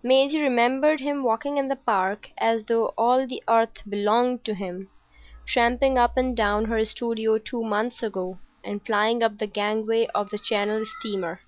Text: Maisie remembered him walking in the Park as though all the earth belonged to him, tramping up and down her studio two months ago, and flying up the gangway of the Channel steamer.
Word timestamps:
Maisie 0.00 0.40
remembered 0.40 1.00
him 1.00 1.24
walking 1.24 1.56
in 1.58 1.66
the 1.66 1.74
Park 1.74 2.30
as 2.38 2.62
though 2.66 2.94
all 2.96 3.26
the 3.26 3.42
earth 3.48 3.82
belonged 3.88 4.44
to 4.44 4.54
him, 4.54 4.88
tramping 5.44 5.98
up 5.98 6.16
and 6.16 6.36
down 6.36 6.66
her 6.66 6.84
studio 6.84 7.36
two 7.36 7.64
months 7.64 8.00
ago, 8.00 8.38
and 8.62 8.86
flying 8.86 9.24
up 9.24 9.38
the 9.38 9.46
gangway 9.48 10.06
of 10.14 10.30
the 10.30 10.38
Channel 10.38 10.84
steamer. 10.84 11.40